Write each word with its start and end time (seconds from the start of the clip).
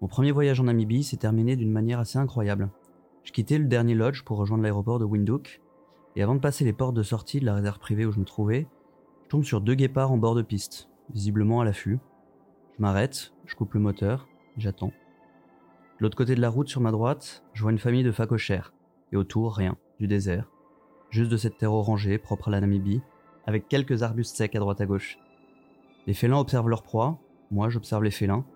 Mon 0.00 0.08
premier 0.08 0.30
voyage 0.30 0.58
en 0.60 0.64
Namibie 0.64 1.04
s'est 1.04 1.18
terminé 1.18 1.56
d'une 1.56 1.70
manière 1.70 1.98
assez 1.98 2.18
incroyable. 2.18 2.70
Je 3.22 3.32
quittais 3.32 3.58
le 3.58 3.66
dernier 3.66 3.94
lodge 3.94 4.22
pour 4.22 4.38
rejoindre 4.38 4.62
l'aéroport 4.62 4.98
de 4.98 5.04
Windhoek, 5.04 5.60
et 6.16 6.22
avant 6.22 6.34
de 6.34 6.40
passer 6.40 6.64
les 6.64 6.72
portes 6.72 6.94
de 6.94 7.02
sortie 7.02 7.38
de 7.38 7.44
la 7.44 7.54
réserve 7.54 7.78
privée 7.78 8.06
où 8.06 8.12
je 8.12 8.18
me 8.18 8.24
trouvais, 8.24 8.66
je 9.24 9.28
tombe 9.28 9.44
sur 9.44 9.60
deux 9.60 9.74
guépards 9.74 10.10
en 10.10 10.16
bord 10.16 10.34
de 10.34 10.40
piste, 10.40 10.88
visiblement 11.12 11.60
à 11.60 11.66
l'affût. 11.66 11.98
Je 12.76 12.82
m'arrête, 12.82 13.34
je 13.44 13.54
coupe 13.54 13.74
le 13.74 13.80
moteur, 13.80 14.26
j'attends. 14.56 14.92
De 15.98 16.04
l'autre 16.04 16.16
côté 16.16 16.34
de 16.34 16.40
la 16.40 16.48
route, 16.48 16.68
sur 16.68 16.80
ma 16.80 16.92
droite, 16.92 17.44
je 17.52 17.60
vois 17.60 17.70
une 17.70 17.78
famille 17.78 18.02
de 18.02 18.10
phacochères, 18.10 18.72
et 19.12 19.16
autour, 19.18 19.54
rien, 19.54 19.76
du 19.98 20.08
désert. 20.08 20.50
Juste 21.10 21.30
de 21.30 21.36
cette 21.36 21.58
terre 21.58 21.74
orangée, 21.74 22.16
propre 22.16 22.48
à 22.48 22.50
la 22.52 22.62
Namibie, 22.62 23.02
avec 23.46 23.68
quelques 23.68 24.02
arbustes 24.02 24.34
secs 24.34 24.56
à 24.56 24.60
droite 24.60 24.80
à 24.80 24.86
gauche. 24.86 25.18
Les 26.06 26.14
félins 26.14 26.38
observent 26.38 26.70
leur 26.70 26.82
proie, 26.82 27.18
moi 27.50 27.68
j'observe 27.68 28.02
les 28.02 28.10
félins. 28.10 28.46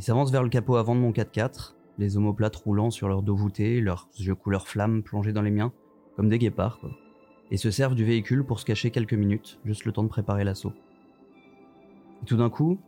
Ils 0.00 0.02
s'avancent 0.02 0.32
vers 0.32 0.42
le 0.42 0.48
capot 0.48 0.76
avant 0.76 0.94
de 0.94 1.00
mon 1.00 1.12
4x4, 1.12 1.74
les 1.98 2.16
omoplates 2.16 2.56
roulant 2.56 2.90
sur 2.90 3.06
leur 3.06 3.20
dos 3.20 3.36
voûté, 3.36 3.82
leurs 3.82 4.08
yeux 4.18 4.34
couleur 4.34 4.66
flamme 4.66 5.02
plongés 5.02 5.34
dans 5.34 5.42
les 5.42 5.50
miens, 5.50 5.74
comme 6.16 6.30
des 6.30 6.38
guépards, 6.38 6.78
quoi. 6.78 6.88
Et 7.50 7.58
se 7.58 7.70
servent 7.70 7.94
du 7.94 8.06
véhicule 8.06 8.42
pour 8.42 8.60
se 8.60 8.64
cacher 8.64 8.90
quelques 8.90 9.12
minutes, 9.12 9.60
juste 9.66 9.84
le 9.84 9.92
temps 9.92 10.02
de 10.02 10.08
préparer 10.08 10.42
l'assaut. 10.42 10.72
Et 12.22 12.24
tout 12.24 12.38
d'un 12.38 12.48
coup, 12.48 12.80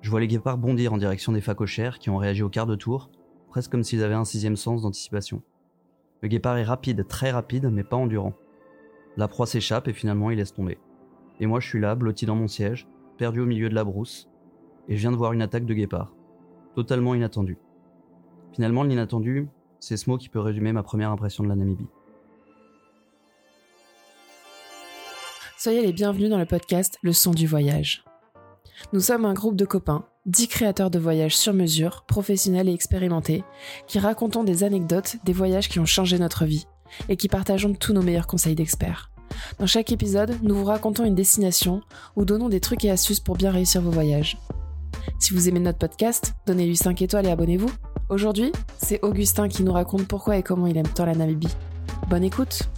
je 0.00 0.10
vois 0.10 0.18
les 0.18 0.26
guépards 0.26 0.58
bondir 0.58 0.92
en 0.92 0.98
direction 0.98 1.30
des 1.30 1.40
phacochères 1.40 2.00
qui 2.00 2.10
ont 2.10 2.16
réagi 2.16 2.42
au 2.42 2.48
quart 2.48 2.66
de 2.66 2.74
tour, 2.74 3.08
presque 3.48 3.70
comme 3.70 3.84
s'ils 3.84 4.02
avaient 4.02 4.14
un 4.14 4.24
sixième 4.24 4.56
sens 4.56 4.82
d'anticipation. 4.82 5.42
Le 6.22 6.28
guépard 6.28 6.58
est 6.58 6.64
rapide, 6.64 7.06
très 7.06 7.30
rapide, 7.30 7.70
mais 7.70 7.84
pas 7.84 7.94
endurant. 7.94 8.34
La 9.16 9.28
proie 9.28 9.46
s'échappe 9.46 9.86
et 9.86 9.92
finalement 9.92 10.32
il 10.32 10.38
laisse 10.38 10.54
tomber. 10.54 10.78
Et 11.38 11.46
moi 11.46 11.60
je 11.60 11.68
suis 11.68 11.80
là, 11.80 11.94
blotti 11.94 12.26
dans 12.26 12.34
mon 12.34 12.48
siège, 12.48 12.88
perdu 13.16 13.38
au 13.38 13.46
milieu 13.46 13.68
de 13.68 13.76
la 13.76 13.84
brousse, 13.84 14.28
et 14.90 14.96
je 14.96 15.00
viens 15.00 15.12
de 15.12 15.16
voir 15.16 15.32
une 15.32 15.40
attaque 15.40 15.64
de 15.64 15.72
guépard. 15.72 16.12
Totalement 16.74 17.14
inattendue. 17.14 17.58
Finalement, 18.52 18.82
l'inattendu, 18.82 19.48
c'est 19.78 19.96
ce 19.96 20.10
mot 20.10 20.18
qui 20.18 20.28
peut 20.28 20.40
résumer 20.40 20.72
ma 20.72 20.82
première 20.82 21.10
impression 21.10 21.44
de 21.44 21.48
la 21.48 21.54
Namibie. 21.54 21.86
Soyez 25.56 25.82
les 25.82 25.92
bienvenus 25.92 26.28
dans 26.28 26.38
le 26.38 26.46
podcast 26.46 26.98
Le 27.02 27.12
son 27.12 27.30
du 27.30 27.46
voyage. 27.46 28.04
Nous 28.92 29.00
sommes 29.00 29.26
un 29.26 29.34
groupe 29.34 29.56
de 29.56 29.64
copains, 29.64 30.06
dix 30.26 30.48
créateurs 30.48 30.90
de 30.90 30.98
voyages 30.98 31.36
sur 31.36 31.54
mesure, 31.54 32.04
professionnels 32.06 32.68
et 32.68 32.72
expérimentés, 32.72 33.44
qui 33.86 33.98
racontons 33.98 34.42
des 34.42 34.64
anecdotes 34.64 35.16
des 35.24 35.32
voyages 35.32 35.68
qui 35.68 35.78
ont 35.78 35.86
changé 35.86 36.18
notre 36.18 36.46
vie 36.46 36.66
et 37.08 37.16
qui 37.16 37.28
partageons 37.28 37.74
tous 37.74 37.92
nos 37.92 38.02
meilleurs 38.02 38.26
conseils 38.26 38.54
d'experts. 38.56 39.10
Dans 39.58 39.66
chaque 39.66 39.92
épisode, 39.92 40.36
nous 40.42 40.56
vous 40.56 40.64
racontons 40.64 41.04
une 41.04 41.14
destination 41.14 41.82
ou 42.16 42.24
donnons 42.24 42.48
des 42.48 42.60
trucs 42.60 42.84
et 42.84 42.90
astuces 42.90 43.20
pour 43.20 43.36
bien 43.36 43.52
réussir 43.52 43.82
vos 43.82 43.90
voyages. 43.90 44.38
Si 45.20 45.34
vous 45.34 45.50
aimez 45.50 45.60
notre 45.60 45.78
podcast, 45.78 46.34
donnez-lui 46.46 46.76
5 46.76 47.02
étoiles 47.02 47.26
et 47.26 47.30
abonnez-vous. 47.30 47.70
Aujourd'hui, 48.08 48.52
c'est 48.78 49.04
Augustin 49.04 49.48
qui 49.48 49.62
nous 49.62 49.70
raconte 49.70 50.08
pourquoi 50.08 50.38
et 50.38 50.42
comment 50.42 50.66
il 50.66 50.78
aime 50.78 50.88
tant 50.88 51.04
la 51.04 51.14
Namibie. 51.14 51.54
Bonne 52.08 52.24
écoute 52.24 52.70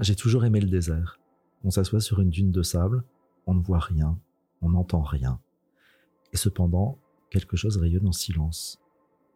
J'ai 0.00 0.14
toujours 0.14 0.44
aimé 0.44 0.60
le 0.60 0.68
désert. 0.68 1.18
On 1.64 1.70
s'assoit 1.70 2.02
sur 2.02 2.20
une 2.20 2.28
dune 2.28 2.52
de 2.52 2.62
sable, 2.62 3.04
on 3.46 3.54
ne 3.54 3.62
voit 3.62 3.78
rien, 3.78 4.18
on 4.60 4.68
n'entend 4.68 5.00
rien. 5.00 5.40
Et 6.34 6.36
cependant, 6.36 6.98
quelque 7.30 7.56
chose 7.56 7.78
rayonne 7.78 8.06
en 8.06 8.12
silence. 8.12 8.78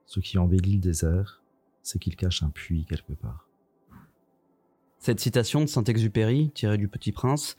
Ce 0.05 0.21
qui 0.21 0.37
embellit 0.37 0.75
le 0.75 0.81
désert, 0.81 1.43
c'est 1.83 1.99
qu'il 1.99 2.17
cache 2.17 2.43
un 2.43 2.51
puits 2.51 2.85
quelque 2.85 3.15
part. 3.15 3.49
Cette 4.99 5.21
citation 5.21 5.63
de 5.63 5.67
Saint-Exupéry, 5.67 6.51
tirée 6.53 6.77
du 6.77 6.89
Petit 6.89 7.13
Prince, 7.13 7.57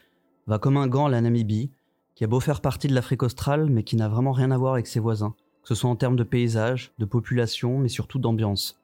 va 0.48 0.60
comme 0.60 0.78
un 0.78 0.88
gant 0.88 1.06
à 1.06 1.10
la 1.10 1.22
Namibie, 1.22 1.72
qui 2.16 2.24
a 2.24 2.28
beau 2.28 2.40
faire 2.40 2.62
partie 2.62 2.88
de 2.88 2.96
l'Afrique 2.96 3.24
australe, 3.24 3.70
mais 3.70 3.84
qui 3.84 3.96
n'a 3.96 4.10
vraiment 4.10 4.32
rien 4.32 4.50
à 4.52 4.58
voir 4.58 4.74
avec 4.74 4.88
ses 4.88 5.00
voisins, 5.00 5.36
que 5.62 5.68
ce 5.68 5.76
soit 5.76 5.90
en 5.90 5.96
termes 5.96 6.16
de 6.16 6.24
paysage, 6.24 6.94
de 6.98 7.06
population, 7.06 7.78
mais 7.78 7.90
surtout 7.90 8.18
d'ambiance. 8.18 8.82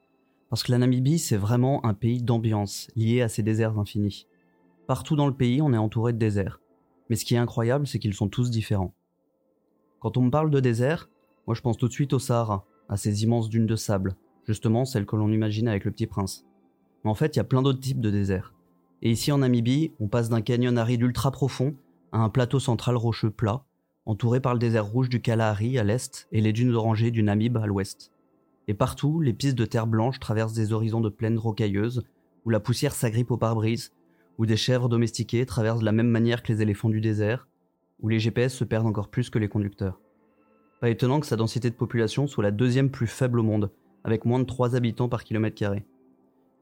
Parce 0.50 0.62
que 0.62 0.70
la 0.70 0.78
Namibie, 0.78 1.18
c'est 1.18 1.36
vraiment 1.36 1.84
un 1.84 1.94
pays 1.94 2.22
d'ambiance, 2.22 2.88
lié 2.94 3.22
à 3.22 3.28
ses 3.28 3.42
déserts 3.42 3.78
infinis. 3.78 4.28
Partout 4.86 5.16
dans 5.16 5.26
le 5.26 5.34
pays, 5.34 5.62
on 5.62 5.72
est 5.72 5.78
entouré 5.78 6.12
de 6.12 6.18
déserts. 6.18 6.60
Mais 7.08 7.16
ce 7.16 7.24
qui 7.24 7.34
est 7.34 7.38
incroyable, 7.38 7.86
c'est 7.86 7.98
qu'ils 7.98 8.14
sont 8.14 8.28
tous 8.28 8.50
différents. 8.50 8.94
Quand 10.00 10.16
on 10.16 10.22
me 10.22 10.30
parle 10.30 10.50
de 10.50 10.60
désert, 10.60 11.08
moi 11.46 11.54
je 11.54 11.60
pense 11.62 11.78
tout 11.78 11.88
de 11.88 11.92
suite 11.92 12.12
au 12.12 12.18
Sahara, 12.18 12.66
à 12.88 12.96
ces 12.96 13.24
immenses 13.24 13.48
dunes 13.48 13.66
de 13.66 13.76
sable, 13.76 14.16
justement 14.46 14.84
celles 14.84 15.06
que 15.06 15.16
l'on 15.16 15.32
imagine 15.32 15.66
avec 15.66 15.84
le 15.84 15.90
Petit 15.90 16.06
Prince. 16.06 16.46
Mais 17.02 17.10
en 17.10 17.14
fait, 17.14 17.34
il 17.34 17.38
y 17.38 17.40
a 17.40 17.44
plein 17.44 17.62
d'autres 17.62 17.80
types 17.80 18.00
de 18.00 18.10
déserts. 18.10 18.53
Et 19.04 19.10
ici 19.10 19.30
en 19.30 19.38
Namibie, 19.38 19.92
on 20.00 20.08
passe 20.08 20.30
d'un 20.30 20.40
canyon 20.40 20.78
aride 20.78 21.02
ultra 21.02 21.30
profond 21.30 21.74
à 22.10 22.20
un 22.20 22.30
plateau 22.30 22.58
central 22.58 22.96
rocheux 22.96 23.30
plat, 23.30 23.64
entouré 24.06 24.40
par 24.40 24.54
le 24.54 24.58
désert 24.58 24.86
rouge 24.86 25.10
du 25.10 25.20
Kalahari 25.20 25.78
à 25.78 25.84
l'est 25.84 26.26
et 26.32 26.40
les 26.40 26.54
dunes 26.54 26.74
orangées 26.74 27.10
du 27.10 27.22
Namib 27.22 27.58
à 27.58 27.66
l'ouest. 27.66 28.12
Et 28.66 28.72
partout, 28.72 29.20
les 29.20 29.34
pistes 29.34 29.58
de 29.58 29.66
terre 29.66 29.86
blanche 29.86 30.20
traversent 30.20 30.54
des 30.54 30.72
horizons 30.72 31.02
de 31.02 31.10
plaines 31.10 31.38
rocailleuses, 31.38 32.02
où 32.46 32.50
la 32.50 32.60
poussière 32.60 32.94
s'agrippe 32.94 33.30
au 33.30 33.36
pare-brise, 33.36 33.92
où 34.38 34.46
des 34.46 34.56
chèvres 34.56 34.88
domestiquées 34.88 35.44
traversent 35.44 35.80
de 35.80 35.84
la 35.84 35.92
même 35.92 36.08
manière 36.08 36.42
que 36.42 36.50
les 36.50 36.62
éléphants 36.62 36.88
du 36.88 37.02
désert, 37.02 37.46
où 38.00 38.08
les 38.08 38.18
GPS 38.18 38.54
se 38.54 38.64
perdent 38.64 38.86
encore 38.86 39.08
plus 39.08 39.28
que 39.28 39.38
les 39.38 39.48
conducteurs. 39.48 40.00
Pas 40.80 40.88
étonnant 40.88 41.20
que 41.20 41.26
sa 41.26 41.36
densité 41.36 41.68
de 41.68 41.74
population 41.74 42.26
soit 42.26 42.42
la 42.42 42.50
deuxième 42.50 42.90
plus 42.90 43.06
faible 43.06 43.38
au 43.38 43.42
monde, 43.42 43.70
avec 44.02 44.24
moins 44.24 44.38
de 44.38 44.44
3 44.44 44.76
habitants 44.76 45.10
par 45.10 45.24
kilomètre 45.24 45.56
carré. 45.56 45.84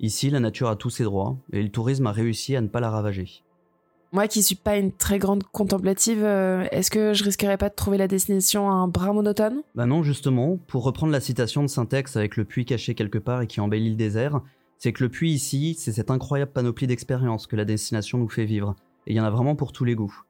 Ici, 0.02 0.30
la 0.30 0.40
nature 0.40 0.68
a 0.68 0.74
tous 0.74 0.90
ses 0.90 1.04
droits, 1.04 1.36
et 1.52 1.62
le 1.62 1.68
tourisme 1.68 2.08
a 2.08 2.12
réussi 2.12 2.56
à 2.56 2.60
ne 2.60 2.66
pas 2.66 2.80
la 2.80 2.90
ravager. 2.90 3.44
Moi 4.10 4.26
qui 4.26 4.42
suis 4.42 4.56
pas 4.56 4.76
une 4.76 4.92
très 4.92 5.20
grande 5.20 5.44
contemplative, 5.44 6.22
euh, 6.24 6.66
est-ce 6.72 6.90
que 6.90 7.14
je 7.14 7.22
risquerais 7.22 7.56
pas 7.56 7.68
de 7.68 7.74
trouver 7.74 7.96
la 7.96 8.08
destination 8.08 8.68
un 8.68 8.88
bras 8.88 9.12
monotone? 9.12 9.62
Bah 9.76 9.86
non, 9.86 10.02
justement, 10.02 10.58
pour 10.66 10.82
reprendre 10.82 11.12
la 11.12 11.20
citation 11.20 11.62
de 11.62 11.68
Syntex 11.68 12.16
avec 12.16 12.36
le 12.36 12.44
puits 12.44 12.64
caché 12.64 12.94
quelque 12.94 13.16
part 13.16 13.42
et 13.42 13.46
qui 13.46 13.60
embellit 13.60 13.90
le 13.90 13.96
désert, 13.96 14.42
c'est 14.76 14.92
que 14.92 15.04
le 15.04 15.08
puits 15.08 15.30
ici, 15.30 15.76
c'est 15.78 15.92
cette 15.92 16.10
incroyable 16.10 16.50
panoplie 16.50 16.88
d'expériences 16.88 17.46
que 17.46 17.54
la 17.54 17.64
destination 17.64 18.18
nous 18.18 18.28
fait 18.28 18.44
vivre, 18.44 18.74
et 19.06 19.12
il 19.12 19.16
y 19.16 19.20
en 19.20 19.24
a 19.24 19.30
vraiment 19.30 19.54
pour 19.54 19.72
tous 19.72 19.84
les 19.84 19.94
goûts. 19.94 20.24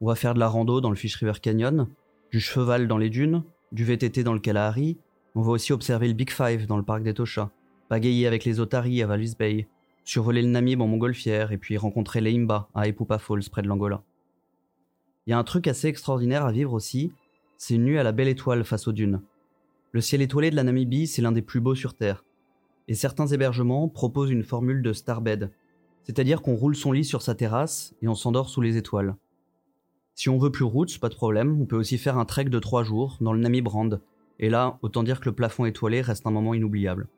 On 0.00 0.06
va 0.06 0.14
faire 0.14 0.32
de 0.32 0.40
la 0.40 0.48
rando 0.48 0.80
dans 0.80 0.90
le 0.90 0.96
Fish 0.96 1.16
River 1.16 1.34
Canyon, 1.42 1.88
du 2.32 2.40
cheval 2.40 2.88
dans 2.88 2.98
les 2.98 3.10
dunes, 3.10 3.42
du 3.70 3.84
VTT 3.84 4.24
dans 4.24 4.32
le 4.32 4.40
Kalahari, 4.40 4.96
on 5.34 5.42
va 5.42 5.52
aussi 5.52 5.72
observer 5.72 6.08
le 6.08 6.14
Big 6.14 6.30
Five 6.30 6.66
dans 6.66 6.78
le 6.78 6.82
parc 6.82 7.02
des 7.02 7.14
Tosha, 7.14 7.50
pagayer 7.90 8.28
avec 8.28 8.44
les 8.44 8.60
otaries 8.60 9.02
à 9.02 9.08
Walvis 9.08 9.34
Bay, 9.36 9.66
survoler 10.04 10.42
le 10.42 10.48
Namib 10.48 10.80
en 10.80 10.86
montgolfière 10.86 11.50
et 11.50 11.58
puis 11.58 11.76
rencontrer 11.76 12.20
les 12.20 12.32
Imba 12.32 12.68
à 12.72 12.86
Epupa 12.86 13.18
Falls 13.18 13.50
près 13.50 13.62
de 13.62 13.66
l'Angola. 13.66 14.04
Il 15.26 15.30
y 15.30 15.32
a 15.32 15.38
un 15.38 15.44
truc 15.44 15.66
assez 15.66 15.88
extraordinaire 15.88 16.46
à 16.46 16.52
vivre 16.52 16.72
aussi, 16.72 17.12
c'est 17.58 17.74
une 17.74 17.84
nuit 17.84 17.98
à 17.98 18.04
la 18.04 18.12
belle 18.12 18.28
étoile 18.28 18.62
face 18.62 18.86
aux 18.86 18.92
dunes. 18.92 19.20
Le 19.90 20.00
ciel 20.00 20.22
étoilé 20.22 20.52
de 20.52 20.56
la 20.56 20.62
Namibie, 20.62 21.08
c'est 21.08 21.20
l'un 21.20 21.32
des 21.32 21.42
plus 21.42 21.58
beaux 21.58 21.74
sur 21.74 21.94
Terre. 21.94 22.24
Et 22.86 22.94
certains 22.94 23.26
hébergements 23.26 23.88
proposent 23.88 24.30
une 24.30 24.44
formule 24.44 24.82
de 24.82 24.92
starbed, 24.92 25.50
c'est-à-dire 26.04 26.42
qu'on 26.42 26.54
roule 26.54 26.76
son 26.76 26.92
lit 26.92 27.04
sur 27.04 27.22
sa 27.22 27.34
terrasse 27.34 27.96
et 28.02 28.08
on 28.08 28.14
s'endort 28.14 28.50
sous 28.50 28.60
les 28.60 28.76
étoiles. 28.76 29.16
Si 30.14 30.28
on 30.28 30.38
veut 30.38 30.52
plus 30.52 30.64
route, 30.64 30.96
pas 31.00 31.08
de 31.08 31.16
problème, 31.16 31.60
on 31.60 31.66
peut 31.66 31.76
aussi 31.76 31.98
faire 31.98 32.18
un 32.18 32.24
trek 32.24 32.44
de 32.44 32.58
3 32.60 32.84
jours 32.84 33.18
dans 33.20 33.32
le 33.32 33.40
Namib 33.40 33.66
Rand, 33.66 33.98
et 34.38 34.48
là, 34.48 34.78
autant 34.82 35.02
dire 35.02 35.18
que 35.18 35.28
le 35.28 35.34
plafond 35.34 35.64
étoilé 35.64 36.02
reste 36.02 36.24
un 36.24 36.30
moment 36.30 36.54
inoubliable. 36.54 37.08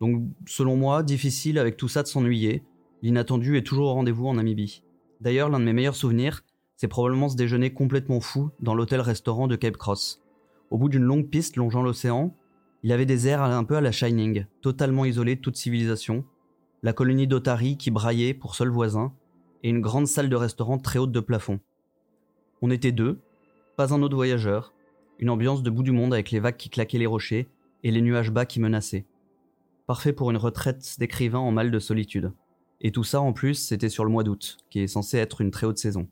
Donc, 0.00 0.22
selon 0.46 0.76
moi, 0.76 1.02
difficile 1.02 1.58
avec 1.58 1.76
tout 1.76 1.88
ça 1.88 2.02
de 2.02 2.08
s'ennuyer. 2.08 2.62
L'inattendu 3.02 3.56
est 3.56 3.62
toujours 3.62 3.88
au 3.88 3.94
rendez-vous 3.94 4.26
en 4.26 4.34
Namibie. 4.34 4.82
D'ailleurs, 5.20 5.50
l'un 5.50 5.60
de 5.60 5.64
mes 5.64 5.72
meilleurs 5.72 5.96
souvenirs, 5.96 6.42
c'est 6.76 6.88
probablement 6.88 7.28
ce 7.28 7.36
déjeuner 7.36 7.72
complètement 7.72 8.20
fou 8.20 8.50
dans 8.60 8.74
l'hôtel-restaurant 8.74 9.46
de 9.46 9.56
Cape 9.56 9.76
Cross. 9.76 10.22
Au 10.70 10.78
bout 10.78 10.88
d'une 10.88 11.02
longue 11.02 11.28
piste 11.28 11.56
longeant 11.56 11.82
l'océan, 11.82 12.34
il 12.82 12.92
avait 12.92 13.06
des 13.06 13.28
airs 13.28 13.42
un 13.42 13.64
peu 13.64 13.76
à 13.76 13.82
la 13.82 13.92
Shining, 13.92 14.46
totalement 14.62 15.04
isolé 15.04 15.36
de 15.36 15.40
toute 15.40 15.56
civilisation, 15.56 16.24
la 16.82 16.94
colonie 16.94 17.26
d'Otari 17.26 17.76
qui 17.76 17.90
braillait 17.90 18.32
pour 18.32 18.54
seul 18.54 18.70
voisin, 18.70 19.12
et 19.62 19.68
une 19.68 19.82
grande 19.82 20.06
salle 20.06 20.30
de 20.30 20.36
restaurant 20.36 20.78
très 20.78 20.98
haute 20.98 21.12
de 21.12 21.20
plafond. 21.20 21.60
On 22.62 22.70
était 22.70 22.92
deux, 22.92 23.18
pas 23.76 23.92
un 23.92 24.00
autre 24.00 24.16
voyageur, 24.16 24.72
une 25.18 25.28
ambiance 25.28 25.62
de 25.62 25.68
bout 25.68 25.82
du 25.82 25.92
monde 25.92 26.14
avec 26.14 26.30
les 26.30 26.40
vagues 26.40 26.56
qui 26.56 26.70
claquaient 26.70 26.98
les 26.98 27.06
rochers 27.06 27.48
et 27.84 27.90
les 27.90 28.00
nuages 28.00 28.30
bas 28.30 28.46
qui 28.46 28.60
menaçaient. 28.60 29.04
Parfait 29.90 30.12
pour 30.12 30.30
une 30.30 30.36
retraite 30.36 30.94
d'écrivain 31.00 31.40
en 31.40 31.50
mal 31.50 31.72
de 31.72 31.78
solitude. 31.80 32.30
Et 32.80 32.92
tout 32.92 33.02
ça 33.02 33.20
en 33.20 33.32
plus, 33.32 33.56
c'était 33.56 33.88
sur 33.88 34.04
le 34.04 34.10
mois 34.12 34.22
d'août, 34.22 34.58
qui 34.70 34.78
est 34.78 34.86
censé 34.86 35.18
être 35.18 35.40
une 35.40 35.50
très 35.50 35.66
haute 35.66 35.78
saison. 35.78 36.06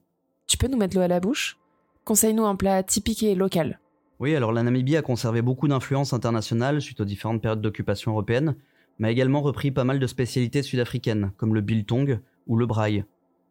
Tu 0.48 0.58
peux 0.58 0.66
nous 0.66 0.76
mettre 0.76 0.96
l'eau 0.96 1.02
à 1.02 1.06
la 1.06 1.20
bouche? 1.20 1.58
Conseille-nous 2.04 2.44
un 2.44 2.56
plat 2.56 2.82
typique 2.82 3.22
et 3.22 3.36
local. 3.36 3.78
Oui, 4.19 4.34
alors 4.34 4.50
la 4.50 4.64
Namibie 4.64 4.96
a 4.96 5.02
conservé 5.02 5.42
beaucoup 5.42 5.69
d'influence 5.69 6.12
internationale 6.12 6.82
suite 6.82 7.00
aux 7.00 7.04
différentes 7.04 7.40
périodes 7.40 7.60
d'occupation 7.60 8.10
européenne, 8.10 8.56
mais 8.98 9.06
a 9.06 9.10
également 9.12 9.42
repris 9.42 9.70
pas 9.70 9.84
mal 9.84 10.00
de 10.00 10.06
spécialités 10.08 10.64
sud-africaines, 10.64 11.30
comme 11.36 11.54
le 11.54 11.60
biltong 11.60 12.19
ou 12.48 12.56
le 12.56 12.66
braai. 12.66 13.04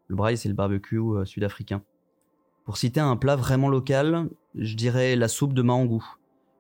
Le 0.08 0.16
braai, 0.18 0.36
c'est 0.36 0.50
le 0.50 0.56
barbecue 0.56 1.00
euh, 1.00 1.24
sud-africain. 1.24 1.84
Pour 2.66 2.76
citer 2.76 3.00
un 3.00 3.16
plat 3.16 3.38
vraiment 3.38 3.70
local, 3.70 4.28
je 4.56 4.76
dirais 4.76 5.16
la 5.16 5.30
soupe 5.30 5.54
de 5.54 5.62
Mahangou, 5.62 6.06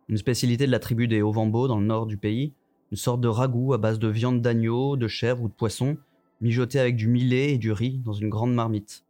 une 0.08 0.16
spécialité 0.16 0.68
de 0.68 0.72
la 0.72 0.80
tribu 0.80 1.10
des 1.10 1.22
Ovambo 1.22 1.68
dans 1.68 1.80
le 1.80 1.86
nord 1.86 2.06
du 2.06 2.16
pays, 2.16 2.54
une 2.92 2.98
sorte 2.98 3.22
de 3.22 3.28
ragoût 3.28 3.74
à 3.74 3.78
base 3.78 4.00
de 4.00 4.08
viande 4.08 4.42
d'agneau, 4.42 4.96
de 4.96 5.08
chèvre 5.08 5.44
ou 5.44 5.48
de 5.48 5.54
poisson, 5.54 5.98
mijoté 6.42 6.80
avec 6.80 6.96
du 6.96 7.08
millet 7.08 7.54
et 7.54 7.58
du 7.58 7.72
riz 7.72 8.02
dans 8.06 8.14
une 8.14 8.30
grande 8.30 8.54
marmite. 8.54 9.04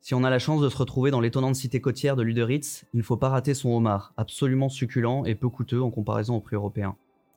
Si 0.00 0.14
on 0.14 0.24
a 0.24 0.30
la 0.30 0.38
chance 0.38 0.62
de 0.62 0.68
se 0.68 0.76
retrouver 0.76 1.10
dans 1.10 1.20
l'étonnante 1.20 1.56
cité 1.56 1.80
côtière 1.80 2.16
de 2.16 2.22
Luderitz, 2.22 2.84
il 2.94 2.98
ne 2.98 3.02
faut 3.02 3.16
pas 3.16 3.28
rater 3.28 3.54
son 3.54 3.70
homard, 3.70 4.12
absolument 4.16 4.68
succulent 4.68 5.24
et 5.26 5.34
peu 5.34 5.48
coûteux 5.48 5.82
en 5.82 5.90
comparaison 5.90 6.36
au 6.36 6.40
prix 6.40 6.56
européen. 6.56 6.96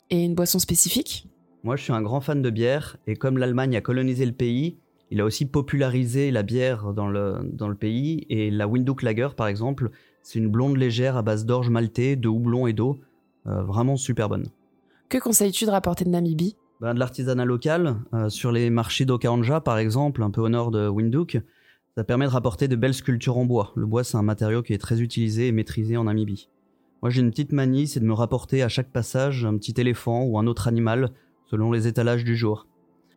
Et 0.09 0.23
une 0.23 0.35
boisson 0.35 0.59
spécifique? 0.59 1.27
Moi, 1.63 1.75
je 1.75 1.83
suis 1.83 1.93
un 1.93 2.01
grand 2.01 2.21
fan 2.21 2.41
de 2.41 2.49
bière, 2.49 2.97
et 3.07 3.15
comme 3.15 3.37
l'Allemagne 3.37 3.75
a 3.75 3.81
colonisé 3.81 4.25
le 4.25 4.31
pays, 4.31 4.77
il 5.09 5.19
a 5.19 5.25
aussi 5.25 5.45
popularisé 5.45 6.31
la 6.31 6.43
bière 6.43 6.93
dans 6.93 7.07
le, 7.07 7.39
dans 7.51 7.67
le 7.67 7.75
pays, 7.75 8.25
et 8.29 8.49
la 8.51 8.67
Windhoek 8.67 9.01
Lager, 9.01 9.29
par 9.35 9.47
exemple, 9.47 9.89
c'est 10.21 10.39
une 10.39 10.49
blonde 10.49 10.77
légère 10.77 11.17
à 11.17 11.21
base 11.21 11.45
d'orge 11.45 11.69
maltais, 11.69 12.15
de 12.15 12.29
houblon 12.29 12.67
et 12.67 12.73
d'eau, 12.73 12.99
euh, 13.47 13.63
vraiment 13.63 13.97
super 13.97 14.29
bonne. 14.29 14.45
Que 15.11 15.17
conseilles-tu 15.17 15.65
de 15.65 15.71
rapporter 15.71 16.05
de 16.05 16.09
Namibie? 16.09 16.55
Ben, 16.79 16.93
de 16.93 16.99
l'artisanat 16.99 17.43
local, 17.43 17.97
euh, 18.13 18.29
sur 18.29 18.53
les 18.53 18.69
marchés 18.69 19.03
d'Okaanja, 19.03 19.59
par 19.59 19.77
exemple, 19.77 20.23
un 20.23 20.31
peu 20.31 20.39
au 20.39 20.47
nord 20.47 20.71
de 20.71 20.87
Windhoek, 20.87 21.37
ça 21.97 22.05
permet 22.05 22.27
de 22.27 22.31
rapporter 22.31 22.69
de 22.69 22.77
belles 22.77 22.93
sculptures 22.93 23.37
en 23.37 23.43
bois. 23.43 23.73
Le 23.75 23.85
bois, 23.85 24.05
c'est 24.05 24.15
un 24.15 24.21
matériau 24.21 24.61
qui 24.61 24.71
est 24.71 24.77
très 24.77 25.01
utilisé 25.01 25.47
et 25.47 25.51
maîtrisé 25.51 25.97
en 25.97 26.05
Namibie. 26.05 26.47
Moi, 27.01 27.09
j'ai 27.09 27.19
une 27.19 27.29
petite 27.29 27.51
manie, 27.51 27.89
c'est 27.89 27.99
de 27.99 28.05
me 28.05 28.13
rapporter 28.13 28.63
à 28.63 28.69
chaque 28.69 28.89
passage 28.89 29.43
un 29.43 29.57
petit 29.57 29.73
éléphant 29.75 30.23
ou 30.23 30.39
un 30.39 30.47
autre 30.47 30.69
animal, 30.69 31.09
selon 31.45 31.73
les 31.73 31.87
étalages 31.87 32.23
du 32.23 32.37
jour. 32.37 32.67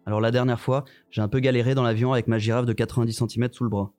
Alors 0.05 0.21
la 0.21 0.33
dernière 0.33 0.61
fois, 0.61 0.85
j'ai 1.13 1.23
un 1.23 1.29
peu 1.29 1.39
galéré 1.39 1.77
dans 1.77 1.85
l'avion 1.85 2.13
avec 2.13 2.27
ma 2.27 2.39
girafe 2.39 2.67
de 2.67 2.73
90 2.73 3.13
cm 3.13 3.53
sous 3.53 3.63
le 3.63 3.71
bras. 3.71 3.93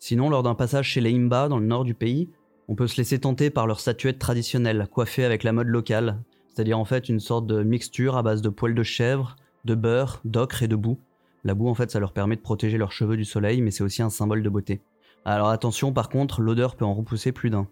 Sinon, 0.00 0.28
lors 0.28 0.42
d'un 0.42 0.54
passage 0.54 0.88
chez 0.88 1.00
les 1.00 1.14
Imba, 1.14 1.48
dans 1.48 1.58
le 1.58 1.66
nord 1.66 1.84
du 1.84 1.94
pays, 1.94 2.28
on 2.68 2.74
peut 2.74 2.88
se 2.88 2.98
laisser 2.98 3.18
tenter 3.18 3.48
par 3.48 3.66
leurs 3.66 3.80
statuettes 3.80 4.18
traditionnelles, 4.18 4.86
coiffées 4.92 5.24
avec 5.24 5.44
la 5.44 5.54
mode 5.54 5.68
locale, 5.68 6.22
c'est-à-dire 6.58 6.80
en 6.80 6.84
fait 6.84 7.08
une 7.08 7.20
sorte 7.20 7.46
de 7.46 7.62
mixture 7.62 8.16
à 8.16 8.24
base 8.24 8.42
de 8.42 8.48
poils 8.48 8.74
de 8.74 8.82
chèvre, 8.82 9.36
de 9.64 9.76
beurre, 9.76 10.20
d'ocre 10.24 10.64
et 10.64 10.66
de 10.66 10.74
boue. 10.74 10.98
La 11.44 11.54
boue, 11.54 11.68
en 11.68 11.74
fait, 11.76 11.92
ça 11.92 12.00
leur 12.00 12.12
permet 12.12 12.34
de 12.34 12.40
protéger 12.40 12.78
leurs 12.78 12.90
cheveux 12.90 13.16
du 13.16 13.24
soleil, 13.24 13.60
mais 13.60 13.70
c'est 13.70 13.84
aussi 13.84 14.02
un 14.02 14.10
symbole 14.10 14.42
de 14.42 14.48
beauté. 14.48 14.80
Alors 15.24 15.50
attention, 15.50 15.92
par 15.92 16.08
contre, 16.08 16.42
l'odeur 16.42 16.74
peut 16.74 16.84
en 16.84 16.94
repousser 16.94 17.30
plus 17.30 17.48
d'un. 17.48 17.68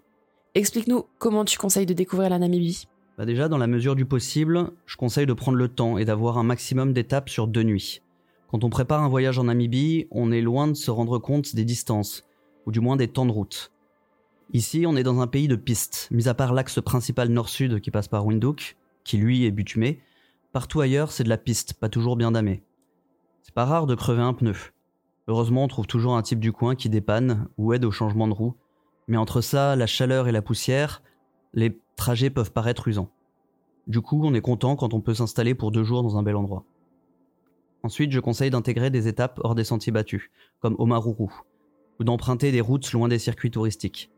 Explique-nous 0.55 1.05
comment 1.19 1.45
tu 1.45 1.59
conseilles 1.59 1.85
de 1.85 1.95
découvrir 1.95 2.31
la 2.31 2.39
Namibie. 2.39 2.87
Bah 3.19 3.27
déjà, 3.27 3.49
dans 3.49 3.59
la 3.59 3.67
mesure 3.67 3.97
du 3.97 4.07
possible, 4.07 4.71
je 4.87 4.97
conseille 4.97 5.27
de 5.27 5.33
prendre 5.33 5.59
le 5.59 5.67
temps 5.67 5.99
et 5.99 6.05
d'avoir 6.05 6.39
un 6.39 6.45
maximum 6.45 6.93
d'étapes 6.93 7.29
sur 7.29 7.49
deux 7.49 7.65
nuits. 7.65 8.03
Quand 8.53 8.63
on 8.63 8.71
prépare 8.71 9.03
un 9.03 9.09
voyage 9.09 9.41
en 9.41 9.45
Namibie, 9.45 10.07
on 10.13 10.31
est 10.31 10.43
loin 10.43 10.69
de 10.69 10.75
se 10.75 10.93
rendre 10.93 11.19
compte 11.19 11.57
des 11.57 11.65
distances, 11.65 12.23
ou 12.67 12.71
du 12.71 12.79
moins 12.79 12.95
des 12.95 13.09
temps 13.09 13.27
de 13.27 13.33
route. 13.33 13.73
Ici, 14.53 14.85
on 14.87 14.97
est 14.97 15.03
dans 15.03 15.21
un 15.21 15.27
pays 15.27 15.49
de 15.49 15.57
pistes, 15.57 16.09
mis 16.13 16.29
à 16.29 16.35
part 16.35 16.55
l'axe 16.55 16.81
principal 16.81 17.29
nord-sud 17.29 17.81
qui 17.81 17.91
passe 17.91 18.07
par 18.07 18.25
Windhoek, 18.25 18.77
qui 19.03 19.17
lui 19.17 19.45
est 19.45 19.51
bitumé. 19.51 20.01
Partout 20.53 20.81
ailleurs, 20.81 21.11
c'est 21.11 21.25
de 21.25 21.29
la 21.29 21.37
piste, 21.37 21.75
pas 21.75 21.89
toujours 21.89 22.17
bien 22.17 22.31
damée. 22.31 22.63
C'est 23.43 23.55
pas 23.55 23.65
rare 23.65 23.87
de 23.87 23.95
crever 23.95 24.23
un 24.23 24.35
pneu. 24.35 24.55
Heureusement, 25.27 25.65
on 25.65 25.69
trouve 25.69 25.89
toujours 25.89 26.17
un 26.17 26.23
type 26.23 26.39
du 26.39 26.53
coin 26.53 26.77
qui 26.77 26.89
dépanne 26.89 27.49
ou 27.59 27.73
aide 27.73 27.85
au 27.85 27.91
changement 27.91 28.29
de 28.29 28.33
roue. 28.33 28.55
Mais 29.09 29.17
entre 29.17 29.41
ça, 29.41 29.75
la 29.75 29.87
chaleur 29.87 30.29
et 30.29 30.33
la 30.33 30.43
poussière, 30.43 31.03
les 31.53 31.81
trajets 31.97 32.31
peuvent 32.31 32.53
paraître 32.53 32.87
usants. 32.87 33.11
Du 33.89 34.01
coup, 34.01 34.21
on 34.25 34.35
est 34.35 34.41
content 34.41 34.77
quand 34.77 34.95
on 34.95 35.01
peut 35.01 35.15
s'installer 35.15 35.55
pour 35.55 35.73
deux 35.73 35.85
jours 35.85 36.03
dans 36.03 36.17
un 36.17 36.23
bel 36.23 36.37
endroit. 36.37 36.65
Ensuite, 37.83 38.13
je 38.13 38.21
conseille 38.21 38.51
d'intégrer 38.51 38.91
des 38.91 39.09
étapes 39.09 39.41
hors 39.43 39.55
des 39.55 39.65
sentiers 39.65 39.93
battus, 39.93 40.31
comme 40.61 40.77
Omaruru, 40.79 41.31
ou 42.01 42.05
d'emprunter 42.05 42.53
des 42.53 42.61
routes 42.61 42.93
loin 42.93 43.09
des 43.09 43.19
circuits 43.19 43.51
touristiques. 43.51 44.11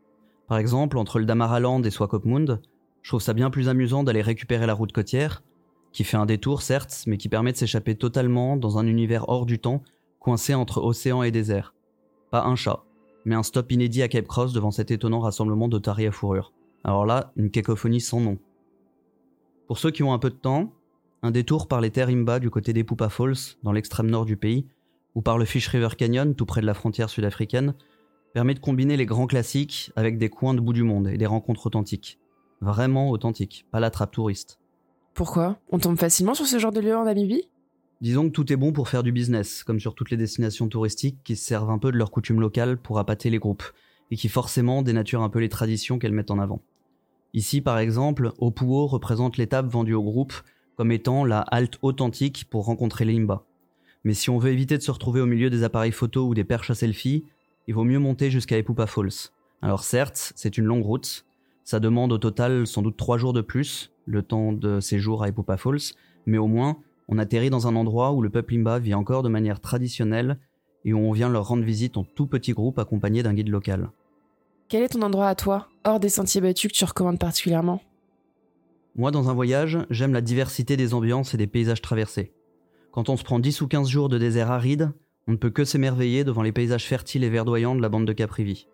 Par 0.49 0.57
exemple, 0.57 0.97
entre 0.97 1.19
le 1.19 1.25
Damaraland 1.25 1.83
et 1.83 1.91
Swakopmund, 1.91 2.59
je 3.03 3.09
trouve 3.11 3.21
ça 3.21 3.33
bien 3.33 3.51
plus 3.51 3.69
amusant 3.69 4.03
d'aller 4.03 4.23
récupérer 4.23 4.65
la 4.65 4.73
route 4.73 4.91
côtière, 4.91 5.43
qui 5.91 6.03
fait 6.03 6.17
un 6.17 6.25
détour 6.25 6.63
certes, 6.63 7.03
mais 7.05 7.17
qui 7.17 7.29
permet 7.29 7.51
de 7.51 7.57
s'échapper 7.57 7.93
totalement 7.93 8.57
dans 8.57 8.79
un 8.79 8.87
univers 8.87 9.29
hors 9.29 9.45
du 9.45 9.59
temps, 9.59 9.83
coincé 10.19 10.55
entre 10.55 10.81
océan 10.81 11.21
et 11.21 11.29
désert. 11.29 11.75
Pas 12.31 12.45
un 12.45 12.55
chat, 12.55 12.83
mais 13.25 13.35
un 13.35 13.43
stop 13.43 13.71
inédit 13.71 14.01
à 14.01 14.07
Cape 14.07 14.25
Cross 14.25 14.51
devant 14.51 14.71
cet 14.71 14.89
étonnant 14.89 15.19
rassemblement 15.19 15.67
d'otaries 15.67 16.07
à 16.07 16.11
fourrure. 16.11 16.51
Alors 16.83 17.05
là, 17.05 17.31
une 17.35 17.51
cacophonie 17.51 18.01
sans 18.01 18.19
nom. 18.19 18.39
Pour 19.67 19.77
ceux 19.77 19.91
qui 19.91 20.01
ont 20.01 20.13
un 20.13 20.19
peu 20.19 20.31
de 20.31 20.35
temps, 20.35 20.73
un 21.21 21.29
détour 21.29 21.67
par 21.67 21.79
les 21.79 21.91
terres 21.91 22.09
Imba 22.09 22.39
du 22.39 22.49
côté 22.49 22.73
des 22.73 22.83
Pupa 22.83 23.09
Falls, 23.09 23.55
dans 23.61 23.71
l'extrême 23.71 24.09
nord 24.09 24.25
du 24.25 24.35
pays, 24.35 24.65
ou 25.13 25.21
par 25.21 25.37
le 25.37 25.45
Fish 25.45 25.67
River 25.67 25.89
Canyon, 25.95 26.33
tout 26.33 26.47
près 26.47 26.61
de 26.61 26.65
la 26.65 26.73
frontière 26.73 27.09
sud-africaine, 27.09 27.75
permet 28.33 28.53
de 28.53 28.59
combiner 28.59 28.97
les 28.97 29.05
grands 29.05 29.27
classiques 29.27 29.91
avec 29.95 30.17
des 30.17 30.29
coins 30.29 30.53
de 30.53 30.59
bout 30.59 30.73
du 30.73 30.83
monde 30.83 31.07
et 31.07 31.17
des 31.17 31.25
rencontres 31.25 31.67
authentiques. 31.67 32.19
Vraiment 32.61 33.09
authentiques, 33.09 33.65
pas 33.71 33.79
la 33.79 33.89
trappe 33.89 34.11
touriste. 34.11 34.59
Pourquoi? 35.13 35.59
On 35.71 35.79
tombe 35.79 35.97
facilement 35.97 36.33
sur 36.33 36.45
ce 36.45 36.59
genre 36.59 36.71
de 36.71 36.79
lieu 36.79 36.95
en 36.95 37.05
Namibie? 37.05 37.49
Disons 38.01 38.29
que 38.29 38.33
tout 38.33 38.53
est 38.53 38.55
bon 38.55 38.71
pour 38.71 38.87
faire 38.87 39.03
du 39.03 39.11
business, 39.11 39.63
comme 39.63 39.79
sur 39.79 39.93
toutes 39.93 40.11
les 40.11 40.17
destinations 40.17 40.69
touristiques 40.69 41.19
qui 41.23 41.35
se 41.35 41.45
servent 41.45 41.69
un 41.69 41.79
peu 41.79 41.91
de 41.91 41.97
leurs 41.97 42.11
coutumes 42.11 42.39
locales 42.39 42.77
pour 42.77 42.99
appâter 42.99 43.29
les 43.29 43.39
groupes, 43.39 43.63
et 44.11 44.15
qui 44.15 44.29
forcément 44.29 44.81
dénaturent 44.81 45.23
un 45.23 45.29
peu 45.29 45.39
les 45.39 45.49
traditions 45.49 45.99
qu'elles 45.99 46.13
mettent 46.13 46.31
en 46.31 46.39
avant. 46.39 46.61
Ici, 47.33 47.61
par 47.61 47.77
exemple, 47.77 48.31
Opuo 48.37 48.87
représente 48.87 49.37
l'étape 49.37 49.67
vendue 49.67 49.93
au 49.93 50.03
groupe 50.03 50.33
comme 50.77 50.93
étant 50.93 51.25
la 51.25 51.41
halte 51.41 51.77
authentique 51.81 52.45
pour 52.49 52.65
rencontrer 52.65 53.03
les 53.03 53.17
Imba. 53.17 53.43
Mais 54.05 54.13
si 54.13 54.29
on 54.29 54.37
veut 54.37 54.51
éviter 54.51 54.77
de 54.77 54.81
se 54.81 54.91
retrouver 54.91 55.19
au 55.19 55.25
milieu 55.25 55.49
des 55.49 55.63
appareils 55.63 55.91
photo 55.91 56.25
ou 56.25 56.33
des 56.33 56.45
perches 56.45 56.69
à 56.69 56.75
selfie, 56.75 57.25
il 57.69 57.75
vaut 57.75 57.83
mieux 57.83 57.99
monter 57.99 58.31
jusqu'à 58.31 58.57
Epupa 58.57 58.87
Falls. 58.87 59.29
Alors 59.61 59.83
certes, 59.83 60.33
c'est 60.35 60.57
une 60.57 60.65
longue 60.65 60.83
route, 60.83 61.23
ça 61.63 61.79
demande 61.79 62.11
au 62.11 62.17
total 62.17 62.65
sans 62.65 62.81
doute 62.81 62.97
trois 62.97 63.19
jours 63.19 63.31
de 63.31 63.41
plus, 63.41 63.93
le 64.07 64.23
temps 64.23 64.53
de 64.53 64.79
séjour 64.79 65.21
à 65.21 65.29
Epupa 65.29 65.55
Falls, 65.55 65.93
mais 66.25 66.39
au 66.39 66.47
moins, 66.47 66.79
on 67.09 67.19
atterrit 67.19 67.51
dans 67.51 67.67
un 67.67 67.75
endroit 67.75 68.13
où 68.13 68.23
le 68.23 68.31
peuple 68.31 68.55
Imba 68.55 68.79
vit 68.79 68.95
encore 68.95 69.21
de 69.21 69.29
manière 69.29 69.59
traditionnelle 69.59 70.39
et 70.83 70.93
où 70.93 70.97
on 70.97 71.11
vient 71.11 71.29
leur 71.29 71.47
rendre 71.47 71.61
visite 71.61 71.95
en 71.97 72.03
tout 72.03 72.25
petit 72.25 72.53
groupe 72.53 72.79
accompagné 72.79 73.21
d'un 73.21 73.35
guide 73.35 73.49
local. 73.49 73.91
Quel 74.67 74.81
est 74.81 74.89
ton 74.89 75.03
endroit 75.03 75.27
à 75.27 75.35
toi, 75.35 75.67
hors 75.85 75.99
des 75.99 76.09
sentiers 76.09 76.41
battus 76.41 76.71
que 76.71 76.75
tu 76.75 76.85
recommandes 76.85 77.19
particulièrement? 77.19 77.83
Moi, 78.95 79.11
dans 79.11 79.29
un 79.29 79.33
voyage, 79.35 79.77
j'aime 79.91 80.13
la 80.13 80.21
diversité 80.21 80.75
des 80.75 80.95
ambiances 80.95 81.35
et 81.35 81.37
des 81.37 81.45
paysages 81.45 81.83
traversés. 81.83 82.33
Quand 82.89 83.09
on 83.09 83.15
se 83.15 83.23
prend 83.23 83.37
10 83.37 83.61
ou 83.61 83.67
15 83.67 83.87
jours 83.87 84.09
de 84.09 84.17
désert 84.17 84.49
aride, 84.49 84.91
on 85.29 85.33
ne 85.33 85.37
peut 85.37 85.51
que 85.51 85.63
s'émerveiller 85.63 86.23
devant 86.23 86.41
les 86.41 86.51
paysages 86.51 86.87
fertiles 86.87 87.23
et 87.23 87.29
verdoyants 87.29 87.75
de 87.75 87.83
la 87.83 87.89
bande 87.89 88.07
de 88.07 88.13
Caprivi. 88.13 88.65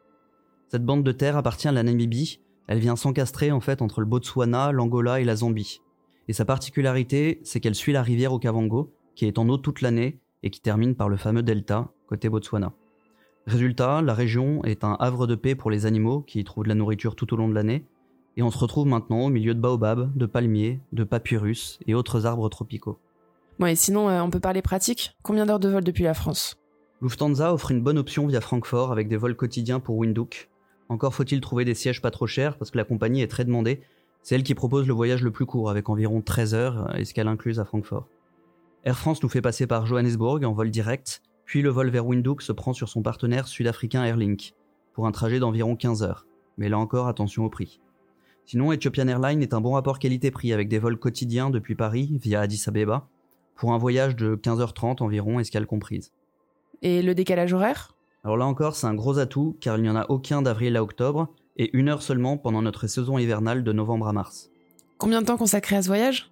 Cette 0.70 0.86
bande 0.86 1.04
de 1.04 1.12
terre 1.12 1.36
appartient 1.36 1.68
à 1.68 1.74
la 1.74 1.84
Namibie, 1.84 2.40
elle 2.68 2.80
vient 2.80 2.96
s'encastrer 2.96 3.52
en 3.52 3.60
fait 3.60 3.82
entre 3.82 4.00
le 4.00 4.06
Botswana, 4.06 4.72
l'Angola 4.72 5.20
et 5.20 5.26
la 5.26 5.36
Zambie. 5.36 5.82
Et 6.30 6.34
sa 6.34 6.46
particularité, 6.46 7.42
c'est 7.44 7.60
qu'elle 7.60 7.76
suit 7.76 7.92
la 7.92 8.02
rivière 8.02 8.32
Okavango, 8.32 8.94
qui 9.16 9.26
est 9.26 9.38
en 9.38 9.50
eau 9.50 9.58
toute 9.58 9.82
l'année 9.82 10.22
et 10.44 10.50
qui 10.50 10.62
termine 10.62 10.96
par 10.96 11.10
le 11.10 11.18
fameux 11.18 11.44
delta, 11.44 11.92
côté 12.08 12.30
Botswana. 12.30 12.72
Résultat, 13.48 14.02
la 14.02 14.14
région 14.14 14.64
est 14.64 14.86
un 14.86 14.96
havre 15.02 15.28
de 15.28 15.36
paix 15.36 15.56
pour 15.56 15.72
les 15.72 15.86
animaux 15.86 16.22
qui 16.22 16.40
y 16.40 16.46
trouvent 16.46 16.64
de 16.64 16.70
la 16.70 16.76
nourriture 16.76 17.18
tout 17.18 17.34
au 17.34 17.38
long 17.38 17.50
de 17.50 17.54
l'année, 17.54 17.86
et 18.38 18.44
on 18.44 18.50
se 18.50 18.58
retrouve 18.58 18.88
maintenant 18.88 19.26
au 19.26 19.30
milieu 19.30 19.56
de 19.56 19.60
baobabs, 19.60 20.10
de 20.16 20.26
palmiers, 20.26 20.80
de 20.94 21.04
papyrus 21.04 21.80
et 21.86 21.96
autres 21.96 22.26
arbres 22.26 22.48
tropicaux. 22.48 22.98
Bon, 23.58 23.68
et 23.68 23.76
sinon, 23.76 24.10
euh, 24.10 24.22
on 24.22 24.30
peut 24.30 24.42
parler 24.42 24.62
pratique 24.62 25.16
Combien 25.24 25.46
d'heures 25.46 25.62
de 25.62 25.70
vol 25.70 25.84
depuis 25.84 26.04
la 26.04 26.14
France? 26.14 26.58
Lufthansa 27.02 27.54
offre 27.54 27.72
une 27.72 27.82
bonne 27.82 27.98
option 27.98 28.28
via 28.28 28.42
Francfort 28.42 28.92
avec 28.92 29.08
des 29.08 29.16
vols 29.16 29.36
quotidiens 29.36 29.80
pour 29.80 29.98
Windhoek. 29.98 30.50
Encore 30.90 31.14
faut-il 31.14 31.40
trouver 31.40 31.64
des 31.64 31.74
sièges 31.74 32.02
pas 32.02 32.12
trop 32.12 32.28
chers 32.28 32.58
parce 32.58 32.72
que 32.72 32.78
la 32.78 32.84
compagnie 32.84 33.22
est 33.22 33.28
très 33.28 33.46
demandée. 33.46 33.82
C'est 34.22 34.36
elle 34.36 34.44
qui 34.44 34.56
propose 34.56 34.88
le 34.88 34.94
voyage 34.94 35.24
le 35.24 35.32
plus 35.32 35.46
court 35.46 35.70
avec 35.70 35.88
environ 35.88 36.22
13 36.22 36.54
heures, 36.54 36.96
escale 36.98 37.28
incluse 37.28 37.60
à 37.60 37.66
Francfort. 37.66 38.08
Air 38.84 38.98
France 38.98 39.24
nous 39.24 39.30
fait 39.30 39.42
passer 39.42 39.68
par 39.68 39.86
Johannesburg 39.86 40.44
en 40.44 40.54
vol 40.54 40.70
direct, 40.70 41.22
puis 41.46 41.62
le 41.62 41.70
vol 41.70 41.90
vers 41.90 42.06
Windhoek 42.06 42.42
se 42.42 42.52
prend 42.52 42.74
sur 42.74 42.90
son 42.90 43.02
partenaire 43.02 43.48
sud-africain 43.48 44.04
Airlink, 44.04 44.54
pour 44.94 45.08
un 45.08 45.12
trajet 45.12 45.40
d'environ 45.40 45.76
15 45.76 46.04
heures. 46.04 46.26
Mais 46.58 46.70
là 46.70 46.78
encore, 46.78 47.08
attention 47.08 47.46
au 47.46 47.50
prix. 47.50 47.80
Sinon, 48.46 48.72
Ethiopian 48.72 49.08
Airlines 49.08 49.42
est 49.42 49.54
un 49.54 49.62
bon 49.62 49.72
rapport 49.72 49.98
qualité-prix 49.98 50.54
avec 50.54 50.70
des 50.70 50.78
vols 50.78 51.00
quotidiens 51.00 51.50
depuis 51.50 51.76
Paris 51.76 52.18
via 52.22 52.42
Addis 52.42 52.64
Abeba, 52.68 53.08
pour 53.56 53.74
un 53.74 53.78
voyage 53.78 54.16
de 54.16 54.36
15h30 54.36 55.02
environ, 55.02 55.40
escale 55.40 55.66
comprise. 55.66 56.12
Et 56.82 57.02
le 57.02 57.16
décalage 57.16 57.54
horaire? 57.54 57.96
Alors 58.24 58.38
là 58.38 58.46
encore, 58.46 58.76
c'est 58.76 58.88
un 58.88 58.94
gros 58.94 59.18
atout, 59.18 59.58
car 59.62 59.78
il 59.78 59.84
n'y 59.84 59.90
en 59.90 59.96
a 59.96 60.06
aucun 60.10 60.42
d'avril 60.42 60.76
à 60.78 60.84
octobre, 60.84 61.30
et 61.58 61.76
une 61.78 61.90
heure 61.90 62.02
seulement 62.02 62.38
pendant 62.38 62.62
notre 62.62 62.88
saison 62.88 63.18
hivernale 63.18 63.64
de 63.64 63.72
novembre 63.72 64.08
à 64.08 64.14
mars. 64.14 64.50
Combien 64.98 65.22
de 65.22 65.28
temps 65.28 65.38
consacré 65.38 65.76
à 65.76 65.82
ce 65.82 65.88
voyage? 65.88 66.32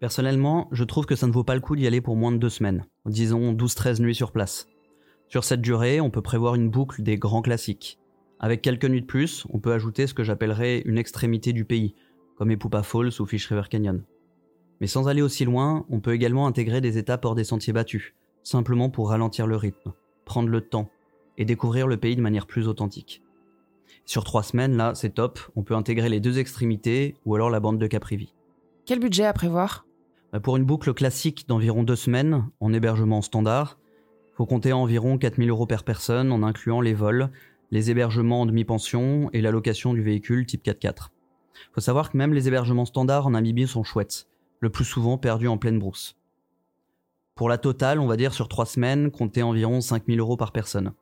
Personnellement, 0.00 0.68
je 0.72 0.84
trouve 0.84 1.06
que 1.06 1.16
ça 1.16 1.26
ne 1.26 1.32
vaut 1.32 1.44
pas 1.44 1.54
le 1.54 1.60
coup 1.60 1.76
d'y 1.76 1.86
aller 1.86 2.00
pour 2.00 2.16
moins 2.16 2.32
de 2.32 2.38
deux 2.38 2.50
semaines, 2.50 2.84
disons 3.06 3.52
12-13 3.52 4.02
nuits 4.02 4.14
sur 4.14 4.32
place. 4.32 4.66
Sur 5.28 5.44
cette 5.44 5.62
durée, 5.62 6.00
on 6.00 6.10
peut 6.10 6.22
prévoir 6.22 6.54
une 6.54 6.68
boucle 6.68 7.02
des 7.02 7.16
grands 7.16 7.42
classiques. 7.42 7.98
Avec 8.40 8.60
quelques 8.60 8.84
nuits 8.84 9.00
de 9.00 9.06
plus, 9.06 9.46
on 9.50 9.60
peut 9.60 9.72
ajouter 9.72 10.06
ce 10.06 10.14
que 10.14 10.24
j'appellerais 10.24 10.80
une 10.80 10.98
extrémité 10.98 11.52
du 11.52 11.64
pays, 11.64 11.94
comme 12.36 12.50
Epupa 12.50 12.82
Falls 12.82 13.20
ou 13.20 13.26
Fish 13.26 13.46
River 13.48 13.68
Canyon. 13.70 14.02
Mais 14.80 14.86
sans 14.86 15.08
aller 15.08 15.22
aussi 15.22 15.44
loin, 15.44 15.86
on 15.88 16.00
peut 16.00 16.14
également 16.14 16.46
intégrer 16.46 16.80
des 16.80 16.98
étapes 16.98 17.24
hors 17.24 17.34
des 17.34 17.44
sentiers 17.44 17.72
battus, 17.72 18.14
simplement 18.42 18.90
pour 18.90 19.10
ralentir 19.10 19.46
le 19.46 19.56
rythme, 19.56 19.92
prendre 20.24 20.48
le 20.48 20.60
temps 20.60 20.90
et 21.38 21.44
découvrir 21.44 21.86
le 21.86 21.96
pays 21.96 22.16
de 22.16 22.22
manière 22.22 22.46
plus 22.46 22.68
authentique. 22.68 23.22
Sur 24.06 24.24
trois 24.24 24.42
semaines, 24.42 24.76
là, 24.76 24.94
c'est 24.94 25.14
top, 25.14 25.40
on 25.56 25.62
peut 25.62 25.74
intégrer 25.74 26.08
les 26.08 26.20
deux 26.20 26.38
extrémités 26.38 27.16
ou 27.24 27.34
alors 27.34 27.50
la 27.50 27.60
bande 27.60 27.78
de 27.78 27.86
Caprivi. 27.86 28.34
Quel 28.86 29.00
budget 29.00 29.24
à 29.24 29.32
prévoir? 29.32 29.86
Bah, 30.32 30.40
Pour 30.40 30.56
une 30.56 30.64
boucle 30.64 30.92
classique 30.92 31.48
d'environ 31.48 31.82
deux 31.82 31.96
semaines, 31.96 32.46
en 32.60 32.72
hébergement 32.72 33.22
standard, 33.22 33.78
Faut 34.36 34.46
compter 34.46 34.72
environ 34.72 35.16
4000 35.16 35.48
euros 35.48 35.66
par 35.66 35.84
personne 35.84 36.32
en 36.32 36.42
incluant 36.42 36.80
les 36.80 36.92
vols, 36.92 37.30
les 37.70 37.92
hébergements 37.92 38.40
en 38.40 38.46
demi-pension 38.46 39.30
et 39.32 39.40
la 39.40 39.52
location 39.52 39.94
du 39.94 40.02
véhicule 40.02 40.44
type 40.44 40.64
4x4. 40.64 41.10
Faut 41.72 41.80
savoir 41.80 42.10
que 42.10 42.16
même 42.16 42.34
les 42.34 42.48
hébergements 42.48 42.84
standards 42.84 43.28
en 43.28 43.30
Namibie 43.30 43.68
sont 43.68 43.84
chouettes, 43.84 44.26
le 44.64 44.70
plus 44.70 44.84
souvent 44.84 45.18
perdus 45.18 45.46
en 45.46 45.58
pleine 45.58 45.78
brousse. 45.78 46.16
Pour 47.34 47.48
la 47.48 47.58
totale, 47.58 48.00
on 48.00 48.06
va 48.06 48.16
dire 48.16 48.32
sur 48.32 48.48
trois 48.48 48.66
semaines, 48.66 49.10
compter 49.10 49.42
environ 49.42 49.80
5000 49.80 50.18
euros 50.18 50.36
par 50.36 50.52
personne. 50.52 50.92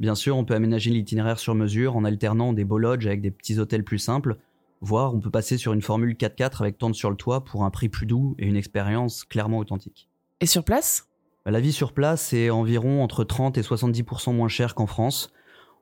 Bien 0.00 0.14
sûr, 0.14 0.36
on 0.36 0.44
peut 0.44 0.54
aménager 0.54 0.90
l'itinéraire 0.90 1.38
sur 1.38 1.54
mesure 1.54 1.96
en 1.96 2.04
alternant 2.04 2.52
des 2.52 2.64
beaux 2.64 2.78
lodges 2.78 3.06
avec 3.06 3.22
des 3.22 3.30
petits 3.30 3.58
hôtels 3.58 3.84
plus 3.84 4.00
simples, 4.00 4.36
voire 4.80 5.14
on 5.14 5.20
peut 5.20 5.30
passer 5.30 5.56
sur 5.56 5.72
une 5.72 5.82
formule 5.82 6.14
4x4 6.14 6.60
avec 6.60 6.78
tente 6.78 6.94
sur 6.94 7.10
le 7.10 7.16
toit 7.16 7.44
pour 7.44 7.64
un 7.64 7.70
prix 7.70 7.88
plus 7.88 8.06
doux 8.06 8.34
et 8.38 8.46
une 8.46 8.56
expérience 8.56 9.24
clairement 9.24 9.58
authentique. 9.58 10.08
Et 10.40 10.46
sur 10.46 10.64
place? 10.64 11.08
Bah, 11.44 11.52
La 11.52 11.60
vie 11.60 11.72
sur 11.72 11.92
place 11.92 12.32
est 12.32 12.50
environ 12.50 13.02
entre 13.04 13.22
30 13.22 13.56
et 13.56 13.62
70% 13.62 14.34
moins 14.34 14.48
cher 14.48 14.74
qu'en 14.74 14.86
France. 14.86 15.32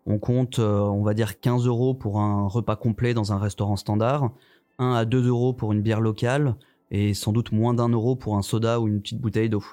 On 0.05 0.19
compte, 0.19 0.59
euh, 0.59 0.81
on 0.81 1.03
va 1.03 1.15
dire, 1.15 1.41
15 1.41 1.67
euros 1.67 1.95
pour 1.95 2.21
un 2.21 2.47
repas 2.47 2.77
complet 2.77 3.15
dans 3.15 3.33
un 3.33 3.39
restaurant 3.39 3.77
standard, 3.77 4.31
1 4.79 4.93
à 4.93 5.05
2 5.07 5.29
euros 5.29 5.55
pour 5.55 5.73
une 5.73 5.81
bière 5.81 6.03
locale, 6.03 6.57
et 6.95 7.13
sans 7.13 7.33
doute 7.33 7.51
moins 7.51 7.75
d'un 7.75 7.89
euro 7.89 8.15
pour 8.15 8.37
un 8.37 8.43
soda 8.43 8.79
ou 8.79 8.87
une 8.87 9.01
petite 9.01 9.21
bouteille 9.21 9.49
d'eau. 9.49 9.65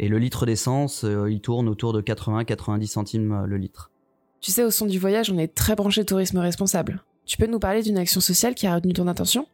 Et 0.00 0.08
le 0.08 0.18
litre 0.18 0.44
d'essence, 0.44 1.04
euh, 1.04 1.30
il 1.30 1.40
tourne 1.40 1.68
autour 1.68 1.92
de 1.92 2.02
80-90 2.02 2.86
centimes 2.88 3.32
euh, 3.32 3.46
le 3.46 3.58
litre. 3.58 3.92
Tu 4.40 4.50
sais, 4.50 4.64
au 4.64 4.72
son 4.72 4.86
du 4.86 4.98
voyage, 4.98 5.30
on 5.30 5.38
est 5.38 5.54
très 5.54 5.76
branché 5.76 6.04
tourisme 6.04 6.38
responsable. 6.38 7.04
Tu 7.26 7.36
peux 7.36 7.46
nous 7.46 7.60
parler 7.60 7.82
d'une 7.82 7.96
action 7.96 8.20
sociale 8.20 8.56
qui 8.56 8.66
a 8.66 8.74
retenu 8.74 8.92
ton 8.92 9.06
attention? 9.06 9.46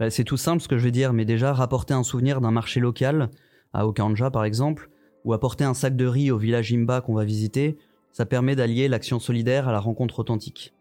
Bah, 0.00 0.08
C'est 0.08 0.24
tout 0.24 0.38
simple 0.38 0.62
ce 0.62 0.68
que 0.68 0.78
je 0.78 0.84
vais 0.84 0.90
dire, 0.90 1.12
mais 1.12 1.26
déjà 1.26 1.52
rapporter 1.52 1.92
un 1.92 2.02
souvenir 2.02 2.40
d'un 2.40 2.50
marché 2.50 2.80
local, 2.80 3.28
à 3.74 3.86
Okanja 3.86 4.30
par 4.30 4.46
exemple, 4.46 4.88
ou 5.26 5.34
apporter 5.34 5.64
un 5.64 5.74
sac 5.74 5.94
de 5.94 6.06
riz 6.06 6.30
au 6.30 6.38
village 6.38 6.72
Imba 6.72 7.02
qu'on 7.02 7.14
va 7.14 7.26
visiter, 7.26 7.76
ça 8.12 8.24
permet 8.24 8.56
d'allier 8.56 8.88
l'action 8.88 9.20
solidaire 9.20 9.68
à 9.68 9.72
la 9.72 9.78
rencontre 9.78 10.20
authentique. 10.20 10.72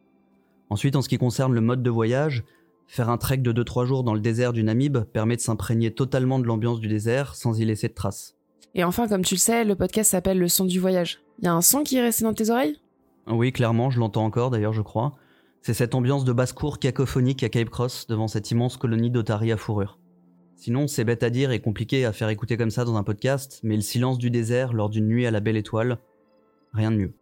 Ensuite, 0.70 0.96
en 0.96 1.02
ce 1.02 1.10
qui 1.10 1.18
concerne 1.18 1.54
le 1.54 1.60
mode 1.60 1.84
de 1.84 1.90
voyage, 1.90 2.46
faire 2.92 3.10
un 3.10 3.18
trek 3.18 3.38
de 3.38 3.54
2-3 3.54 3.86
jours 3.86 4.04
dans 4.04 4.14
le 4.14 4.20
désert 4.20 4.52
du 4.52 4.64
Namib 4.64 4.98
permet 5.14 5.38
de 5.38 5.42
s'imprégner 5.42 5.94
totalement 5.94 6.40
de 6.40 6.44
l'ambiance 6.44 6.82
du 6.82 6.90
désert 6.90 7.36
sans 7.36 7.58
y 7.58 7.64
laisser 7.64 7.88
de 7.88 7.94
traces. 7.94 8.36
Et 8.76 8.84
enfin, 8.84 9.08
comme 9.08 9.24
tu 9.24 9.36
le 9.36 9.40
sais, 9.40 9.64
le 9.64 9.76
podcast 9.76 10.12
s'appelle 10.12 10.38
Le 10.38 10.50
son 10.50 10.66
du 10.66 10.78
voyage. 10.78 11.22
Il 11.40 11.46
y 11.46 11.48
a 11.48 11.54
un 11.54 11.62
son 11.62 11.84
qui 11.84 11.96
est 11.96 12.02
resté 12.02 12.26
dans 12.26 12.34
tes 12.34 12.50
oreilles? 12.50 12.82
Oui, 13.28 13.54
clairement, 13.54 13.92
je 13.92 14.00
l'entends 14.00 14.26
encore 14.26 14.50
d'ailleurs, 14.50 14.74
je 14.74 14.82
crois. 14.82 15.14
C'est 15.62 15.74
cette 15.74 15.96
ambiance 15.96 16.26
de 16.26 16.34
basse-cour 16.34 16.80
cacophonique 16.80 17.44
à 17.44 17.50
Cape 17.50 17.70
Cross 17.70 18.08
devant 18.08 18.28
cette 18.28 18.52
immense 18.52 18.76
colonie 18.76 19.10
d'otaries 19.10 19.54
à 19.54 19.58
fourrure. 19.58 19.98
Sinon, 20.58 20.88
c'est 20.88 21.06
bête 21.06 21.24
à 21.24 21.30
dire 21.30 21.52
et 21.52 21.62
compliqué 21.62 22.04
à 22.04 22.12
faire 22.12 22.28
écouter 22.28 22.58
comme 22.58 22.72
ça 22.72 22.84
dans 22.84 22.98
un 22.98 23.04
podcast, 23.04 23.62
mais 23.64 23.78
le 23.78 23.82
silence 23.82 24.18
du 24.18 24.30
désert 24.32 24.74
lors 24.74 24.90
d'une 24.90 25.08
nuit 25.08 25.26
à 25.26 25.32
la 25.32 25.40
belle 25.40 25.56
étoile, 25.56 25.98
rien 26.74 26.92
de 26.92 26.98
mieux. 26.98 27.14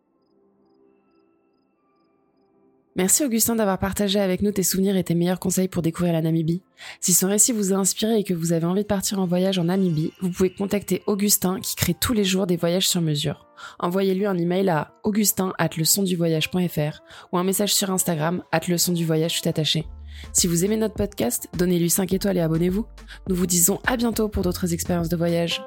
Merci 3.00 3.24
Augustin 3.24 3.56
d'avoir 3.56 3.80
partagé 3.80 4.20
avec 4.20 4.42
nous 4.42 4.52
tes 4.52 4.62
souvenirs 4.62 4.98
et 4.98 5.06
tes 5.06 5.16
meilleurs 5.16 5.40
conseils 5.40 5.70
pour 5.70 5.82
découvrir 5.82 6.12
la 6.12 6.22
Namibie. 6.22 6.64
Si 7.00 7.14
son 7.14 7.30
récit 7.30 7.54
vous 7.54 7.72
a 7.72 7.78
inspiré 7.78 8.20
et 8.20 8.24
que 8.26 8.34
vous 8.34 8.52
avez 8.52 8.66
envie 8.66 8.82
de 8.82 8.88
partir 8.88 9.20
en 9.20 9.26
voyage 9.26 9.58
en 9.58 9.64
Namibie, 9.64 10.12
vous 10.20 10.30
pouvez 10.30 10.50
contacter 10.50 11.02
Augustin 11.08 11.62
qui 11.62 11.78
crée 11.78 11.94
tous 11.94 12.12
les 12.12 12.26
jours 12.26 12.46
des 12.46 12.58
voyages 12.58 12.90
sur 12.90 13.00
mesure. 13.00 13.48
Envoyez-lui 13.80 14.26
un 14.26 14.38
email 14.38 14.68
à 14.68 14.92
augustin 15.06 15.54
at 15.58 15.70
voyage.fr 16.18 17.00
ou 17.32 17.38
un 17.38 17.46
message 17.46 17.74
sur 17.74 17.90
Instagram 17.90 18.44
at 18.52 18.60
voyage 19.06 19.42
tout 19.42 19.48
attaché. 19.48 19.86
Si 20.34 20.48
vous 20.48 20.66
aimez 20.66 20.76
notre 20.76 20.96
podcast, 20.96 21.48
donnez-lui 21.58 21.90
5 21.90 22.12
étoiles 22.12 22.36
et 22.36 22.42
abonnez-vous. 22.42 22.86
Nous 23.30 23.36
vous 23.36 23.48
disons 23.48 23.80
à 23.88 23.96
bientôt 23.96 24.28
pour 24.28 24.44
d'autres 24.44 24.74
expériences 24.74 25.08
de 25.08 25.16
voyage. 25.16 25.62